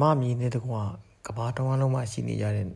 [0.00, 0.82] မမြည်တဲ့တကွာ
[1.26, 2.66] ကဘာတဝမ်းလုံးမှာရှိနေကြတဲ့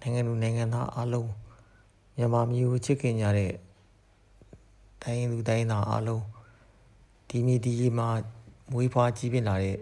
[0.00, 1.30] နိုင်ငံလူနိုင်ငံသားအလုံး
[2.16, 3.52] မြန်မာမျိုးကိုချစ်ခင်ကြတဲ့
[5.02, 6.24] တိုင်းလူတိုင်းသားအလုံး
[7.28, 8.08] ဒီမီဒီမှာ
[8.72, 9.78] မွေးဖွားကြီးပြင်းလာတဲ့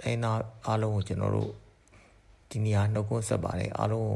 [0.00, 1.52] တိုင်းသားအလုံးကိုကျွန်တော်တို့
[2.50, 4.10] ဒီနေရာနှုတ်ခွန်းဆက်ပါတယ်အလုံး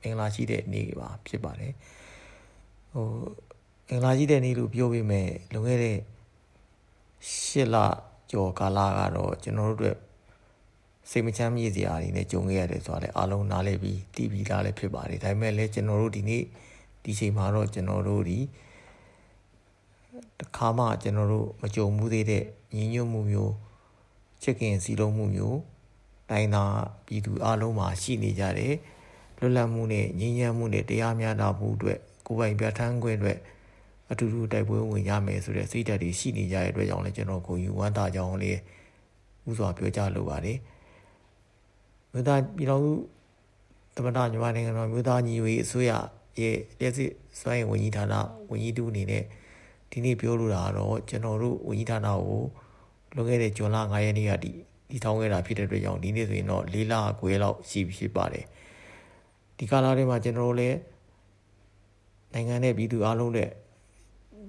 [0.00, 1.72] မင်္ဂလာရှိတဲ့နေ့ပါဖြစ်ပါတယ်
[2.92, 3.06] ဟို
[3.88, 5.98] မင်္ဂလာရှိတဲ့နေ့လို့ပြောပေးမယ်လွန်ခဲ့တဲ့
[7.50, 7.76] ၈လ
[8.30, 9.96] ကျော်ကာလကတော့ကျွန်တော်တို့အတွက်
[11.10, 16.42] စိတ်မချမ်းမြေ့စရာတွေနဲ့ကြုံခဲ့ရတယ်ဆိုတာလည်းအားလုံးနားလည်ပြီးသိပြီးသားလည်းဖြစ်ပါတယ်ဒါပေမဲ့လည်းကျွန်တော်တို့ဒီနေ့
[17.04, 18.38] ဒီချိန်မှာတော့ကျွန်တော်တို့ဒီ
[20.40, 23.52] တခါမှကျွန်တော်တို့မကြုံမှုသေးတဲ့ညီညွတ်မှုမျိုး
[24.42, 25.58] ချစ်ခင်စီလုံးမှုမျိုး
[26.30, 28.74] တိုင်းသားပြည်သူအလုံးမှာရှိနေကြတယ်
[29.38, 33.38] လွတ်လပ်မှုနဲ့ငြိမ်းချမ်းမှုနဲ့တရားမျှတမှုအတွက်ကိုယ်ပိုင်ပြဋ္ဌာန်းခွင့်အတွက်
[34.10, 38.58] အတူတူတိုက်ပွဲဝင်ရမယ်ဆိုတဲ့စိတ်ဓာတ်တွေရှိနေကြတဲ့အတွက်ကြောင့်လည်းကျွန်တော်ကိုယူဝမ်းသာကြောင်းလေး
[39.48, 40.58] ဥစွာပြောကြားလိုပါတယ်
[42.12, 42.92] မြို့သားပြည်တော်စု
[43.94, 45.92] သမ္မတမြန်မာနိုင်ငံတော်မြို့သားညီညွတ်ရေးအစိုးရ
[46.40, 48.14] ရဲ့လက်စစ်စွမ်းရည်ဝန်ကြီးဌာန
[48.50, 49.24] ဝန်ကြီးတူအနေနဲ့
[49.90, 52.42] ဒီနေ့ပြောလိုတာကတော့ကျွန်တော်တို့ဝန်ကြီးဌာနကို
[53.14, 54.50] လွန်ခဲ့တဲ့ဇွန်လ9ရက်နေ့ကဒီ
[54.90, 58.44] ဒီထောင်းခဲ့တာဖြစ်တဲ့အတွက်ကြောင့်ဒီနေ့ဆိုရင်တော့၄လခွဲလောက်ရှိပြီဖြစ်ပါတယ်
[59.58, 60.76] ဒီကာလထဲမှာကျွန်တော်တို့လည်း
[62.32, 63.50] နိုင်ငံနဲ့ပြည်သူအလုံးနဲ့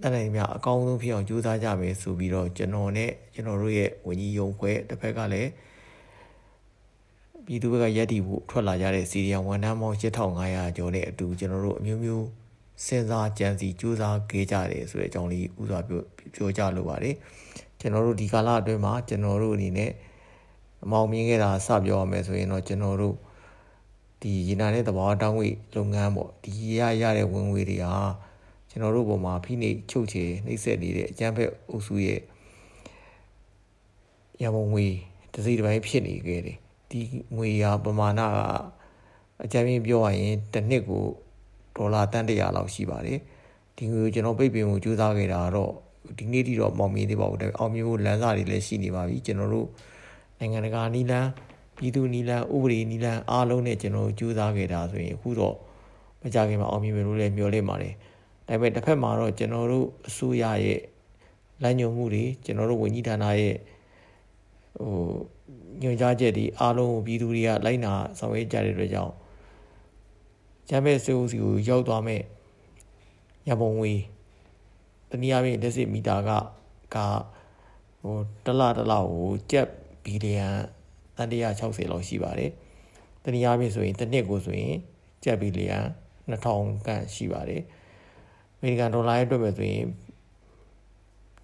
[0.02, 5.50] တန်နိုင်မြအကောင်းဆုံးဖြစ်အောင်ကြိုးစားကြမယ်ဆိုပြီးတော့ကျွန်တော်နဲ့ကျွန်တော်တို့ရဲ့ဝန်ကြီးရုံခွဲတစ်ဖက်ကလည်း
[7.46, 12.26] ပြည်သူဘက်ကရက်တီဖို့ထွက်လာကြတဲ့စီရီယံဝန်ထမ်းပေါင်း8500ကျော်နဲ့အတူကျွန်တော်တို့အမျိုးမျိုး
[12.86, 16.02] စဉ်းစားကြံစီကြိုးစားခဲ့ကြတယ်ဆိုတဲ့အကြောင်းလေးဥစွာပြော
[16.36, 17.16] ပြောကြလိုပါတယ်
[17.80, 19.92] ကျွန်တော်တို့ဒီကာလအတွင်းမှာကျွန်တော်တို့အနေနဲ့
[20.84, 23.16] အမောင်မြင်ခဲ့တာစပြောရမယ်ဆိုရင်တော့ကျွန်တော်တို့
[24.22, 27.96] ဒီရေနာတဲ့သဘာဝတောင်းဝေးလုပ်ငန်းပေါ့ဒီရရတဲ့ဝင်ငွေတွေဟာ
[28.72, 32.20] ကျွန်တော်တို့ဘုံမှာဖိနှိပ်ချုပ်ချယ်နှိပ်စက်နေတဲ့အကြမ်းဖက်အုပ်စုရဲ့
[34.42, 34.86] ရမုံငွေ
[35.34, 36.58] တစိတစ်ပိုင်းဖြစ်နေခဲ့တယ်
[36.92, 37.02] ဒီ
[37.36, 38.38] ငွေရာပမာဏက
[39.44, 41.04] အကြမ်းဖျင်းပြောရရင်တစ်နှစ်ကို
[41.76, 43.20] ဒေါ်လာတန်တရာလောက်ရှိပါတယ်
[43.78, 45.72] ဒီငွေကိုကျွန်တော်ပိတ်ပင်မှုကြိုးစားခဲ့တာတော့
[46.18, 49.68] ဒီနေ့ထိတော့မောင်မြင်သေးပါဘူးဒါပေမဲ့အောင်မြင်ဖို့လမ်းစာတွေလည်းရှိနေပါပြီကျွန်တော်တို့
[50.40, 51.30] နိုင်ငံတကာနီလန်း
[51.78, 55.56] ပြည်သူနီလန်းဥပဒေနီလန်းအားလုံးနဲ့ကျွန်တော်ကြိုးစားခဲ့တာဆိုရင်အခုတော့
[56.22, 57.94] မကြခင်မှာအောင်မြင်မယ်လို့လည်းမျှော်လင့်ပါတယ်
[58.52, 60.82] ဒါပေမဲ့တစ်ဖက်မှာတော့ကျွန်တော်တို့အစိုးရရဲ့
[61.64, 63.56] လမ်းညွှန်မှုတွေကျွန်တော်တို့ဝန်ကြီးဌာနရဲ့
[64.80, 64.94] ဟို
[65.82, 69.14] ညွှန်ကြားချက်တွေအားလုံးကိုပြည်သူတွေကလိုက်နာဆောင်ရွက်ကြတဲ့အတွက်ကြောင့်
[70.70, 72.22] ဂျမ်းမဲ့စေဦးစီကိုရောက်သွားမဲ့
[73.50, 74.02] ရပုံဝေး
[75.10, 76.30] တနည်းအားဖြင့်လက်စစ်မီတာက
[76.96, 76.98] က
[78.02, 79.68] ဟိုတလတလကိုကျပ်
[80.04, 80.48] ဘီလီယံ
[81.18, 82.52] 160လောက်ရှိပါတယ်
[83.24, 84.76] တနည်းအားဖြင့်ဆိုရင်တစ်နှစ်ကိုဆိုရင်
[85.24, 85.80] ကျပ်ဘီလီယံ
[86.32, 87.81] 2000ခန့်ရှိပါတယ်အ
[88.62, 89.88] မေရိကန်ဒေါ်လာရဲ့အတွက်ပဲဆိုရင်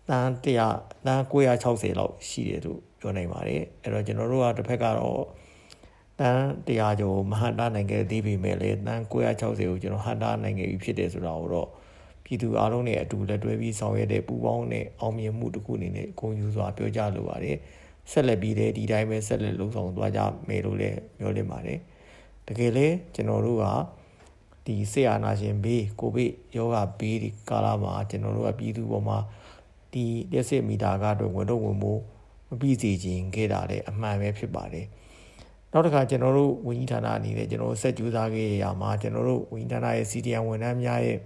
[0.09, 5.23] တန်း100တန်း960လောက်ရှိတယ်လို့ပြောနိုင်ပါတယ်အဲ့တော့ကျွန်တော်တို့ကတစ်ဖက်ကတော့
[6.19, 11.69] တန်း100ကျော်မဟန်တာနိုင်ခဲ့သေးပေမဲ့လည်းတန်း960ကိုကျွန်တော်ဟန်တာနိုင်ခဲ့ပြီဖြစ်တယ်ဆိုတာကိုတော့
[12.23, 17.57] ပြည်သူအားလုံးနဲ့အတူလက်တွဲပြီးဆောင်ရွက်တဲ့ပူးပေါင်းတဲ့အောင်မြင်မှုတစ်ခုအနေနဲ့ဂုဏ်ယူစွာပြောကြားလိုပါတယ်
[18.11, 21.79] ဆက်လက်ပြီးတဲ့ဒီတိုင်းပဲဆက်လက်လှုပ်ဆောင်သွားကြမယ်လို့လည်းပြောလင့်ပါတယ်
[22.47, 23.65] တကယ်လဲကျွန်တော်တို့က
[24.67, 29.17] ဒီဆေးအာနာရှင်ဘေးကိုဗစ်ယောဂဘေးဒီကာလမှာကျွန်တော်တို့ကပြည်သူပေါ်မှာ
[29.93, 32.01] ဒီလက်စစ်မီတာကတော့ဝင်တော့ဝင်ဖို့
[32.49, 34.85] မပြီးစီခြင်းခဲ့တာလည်းအမှန်ပဲဖြစ်ပါတယ်
[35.71, 41.19] နောက်တစ်ခါကျွန်တော်တို့ဝန်ကြီးဌာနအနေနဲ့ကျွန်တော်တို့ဆက်ကြိုးစားခဲ့ရမှာကျွန်တော်တို့ဝန်ကြီးဌာနရဲ့ CDN ဝန်ထမ်းများရဲ့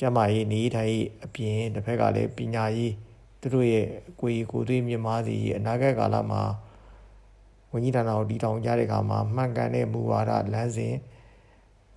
[0.00, 2.92] ကျမရေးနေထိုင်ရေးအပြင်တစ်ဖက်ကလည်းပညာရေး
[3.40, 3.86] သူတို့ရဲ့
[4.20, 6.42] ကိုယ်ကိုယ်သွေးမြမားစီအနာဂတ်ကာလမှာ
[7.72, 10.94] ဝန်ကြီးဌာနကိုတည်ထောင်ကြတဲ့အခါမှာမှန်ကန်တဲ့မူဝါဒလမ်းစဉ်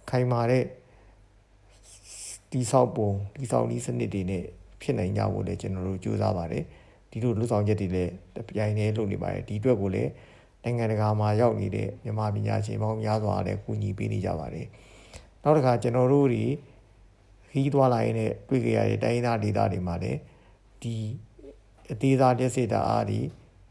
[0.10, 0.64] ခိုင်မာတဲ့
[2.52, 3.10] ဒီဆောက်ပုံ
[3.40, 4.44] ဒီဆောက်နည်းစနစ်တွေနဲ့
[4.82, 6.64] ဖြစ်နိုင်ကြဖို့လည်းကျွန်တော်တို့ကြိုးစားပါတယ်
[7.12, 10.12] ဒီလိုလှုပ်ဆောင်ချက်တွေလည်းတပြိုင်တည်းလုပ်နေပါတယ်ဒီအတွက်ကိုလည်း
[10.64, 14.68] နိုင်ငံတကာမှာရောက်နေတဲ့မြန်မာပညာရှင်ပေါင်းများစွာလည်းကူညီပေးနေကြပါတယ်
[15.44, 16.46] နောက်တစ်ခါကျွန်တော်တို့တွေ
[17.52, 20.20] ခီးသွားလာရင်းနဲ့တွေ့ကြရတဲ့တိုင်းသားဒေသတွေမှာလည်း
[20.82, 20.96] ဒီ
[21.92, 23.20] အသေးစားလက်စစ်တာအားဒီ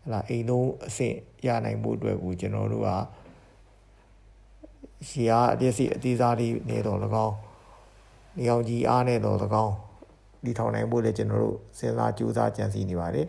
[0.02, 1.16] ဟလာအိမ်လုံးအဆင့်
[1.46, 2.90] ရနိုင်ဖို့အတွက်ကိုကျွန်တော်တို့က
[5.08, 7.34] ရှီယာအလက်စစ်အသေးစားလေးနေတော့၎င်း
[8.38, 9.74] နေအောင်ကြီးအားနဲ့တော့၎င်း
[10.44, 13.26] ဒီထောင်နိုင်ဖို့လည်းကျွန်တော်တို့စဉ်းစားကြိုးစားကြံစည်နေပါတယ်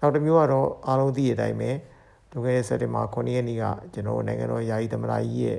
[0.00, 1.70] နောက်တစ်မျိုးကတော့အားလုံးသိတဲ့အတိုင်းပဲ
[2.32, 5.58] ဒုက္ခရဲ့စက်တင်ဘာ9ရက်နေ့ကကျွန်တော်နိုင်ငံတော်ယာယီသမ္မတကြီးရဲ့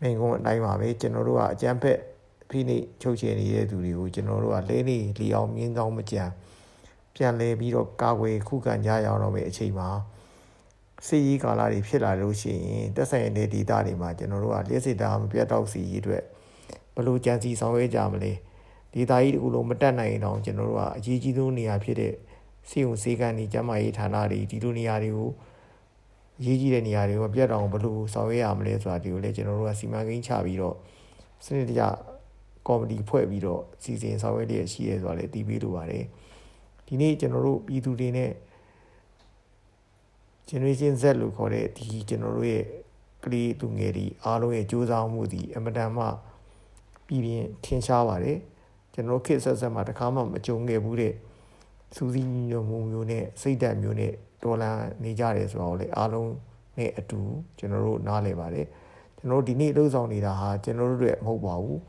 [0.00, 1.98] မိန့်ခွန်းအတိုင်းပါပဲကျွန်တော်တို့ကအကြမ်းဖက်
[2.50, 6.24] ဖိနှိပ်ချုပ်ချယ်နေတဲ့သူတွေကိုကျွန်တော်တို့ကလဲနေလီအောင်မြင်းကောင်းမကြံ
[7.14, 9.88] ပြန်လဲပြီးတော့ကာကွယ်ခုခံကြရအောင်တော့မယ့်အချိန်မှာ
[11.06, 16.22] စီရီကာလာတွေဖြစ်လာလို့ရှိရင်တက်ဆိုင်တဲ့ဒေတာတွေမှာကျွန်တော်တို့ကလျှက်စစ်တာမပြတ်တော့စီရေးအတွက်
[16.94, 18.32] ဘလို့ကြံစီဆောင်ရွက်ကြမလဲ
[18.94, 22.12] ဒေတာကြီးတကူလုံးမတက်နိုင်အောင်ကျွန်တော်တို့ကအရေးကြီးဆုံးနေရာဖြစ်တဲ့
[22.68, 25.30] စီုံစေကန်ဒီကျမ်းမာရေးဌာနတွေဒီလိုနေရာတွေကို
[26.44, 30.76] ရေးကြီးတဲ့နေရာတွေကိုပြတ်တောင်ဘလို့ဆောင်ရွက်ရမလဲဆိုတာဒီကိုလည်းကျွန်တော်တို့ကစီမံကိန်းချပြီးတော့
[31.44, 31.82] စနစ်တကျ
[32.68, 36.04] ကော်မတီဖွဲ့ပြီးတော့စီစဉ်ဆောင်ရွက်ရရှိရဲဆိုတာလည်းတည်ပြီးလိုပါတယ်
[36.86, 38.30] ဒီနေ့ကျွန်တော်တို့ပြည်သူတွေနဲ့
[40.48, 42.64] generation Z လို့ခေါ်တဲ့ဒီကျွန်တော်တို့ရဲ့
[43.24, 46.04] ကလေးသူငယ်တွေအားလုံးရဲ့ကြိုးစားမှုဒီအမတန်မှ
[47.06, 48.38] ပြည်ပြင်းထင်ရှားပါတယ်
[48.94, 51.14] ကျွန်တော်ခေတ်ဆက်ဆက်မှာတခါမှမကြုံခဲ့ဘူးတဲ့
[51.96, 54.12] စူးစီးညွှန်မှုမျိုးနဲ့စိတ်ဓာတ်မျိုးနဲ့
[54.42, 56.32] တော်လန်နေကြတယ်ဆိုတော့လေအားလုံး
[56.78, 57.20] နဲ့အတူ
[57.58, 58.66] ကျွန်တော်တို့နားလည်ပါတယ်
[59.16, 61.80] ကျွန်တော်တို့ဒီနေ့လှုပ်ဆောင်နေတာဟာကျွန်တော်တို့တွေမဟုတ်ပါဘူး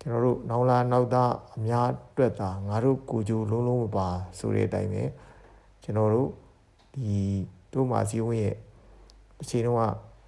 [0.00, 4.08] ကျွန်တော်တို့နောင်လာနောက်သားအများအတွက်သာငါတို့ကိုကြိုလုံးလုံးမပါ
[4.38, 5.02] ဆိုတဲ့အတိုင်းပဲ
[5.82, 6.28] ကျွန်တော်တို့
[6.94, 7.16] ဒီ
[7.72, 8.56] တို့မာစီဝင်းရဲ့
[9.42, 9.82] အချိန်တုန်းက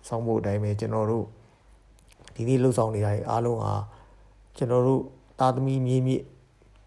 [0.09, 1.27] ဆောင်းဖို့အတိုင်းပဲကျွန်တော်တို့
[2.35, 3.73] ဒီနေ့လှုပ်ဆောင်နေတာအားလုံးဟာ
[4.57, 5.03] ကျွန်တော်တို့
[5.39, 6.23] သားသမီးမြေးမြစ်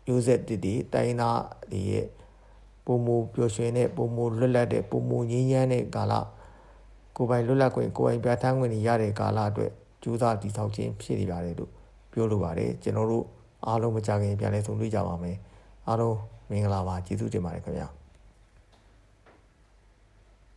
[0.06, 1.42] မျိုးဆက်တည်တည်တိုင်းသား
[1.72, 2.06] တွေရဲ့
[2.86, 6.14] ပုံမူပျော်ရွှင်တဲ့ပုံမူလွတ်လပ်တဲ့ပုံမူငြိမ်းချမ်းတဲ့ကာလ
[7.16, 9.72] ကိုယ်ပိုင်လွတ်လပ်ခွင့်ကိုယ်ပိုင်ပြဋ္ဌာန်းခွင့်တွေရတဲ့ကာလအတွက်
[10.04, 11.72] ကြိုးစားတည်ဆောက်ခြင်းဖြစ်နေပါတယ်လို့
[12.12, 13.26] ပြောလိုပါတယ်ကျွန်တော်တို့
[13.68, 15.38] အားလုံးမကြခင်ပြန်လဲဆုံတွေ့ကြပါမယ်
[15.88, 16.18] အားလုံး
[16.50, 18.03] မင်္ဂလာပါကျေးဇူးတင်ပါတယ်ခင်ဗျာ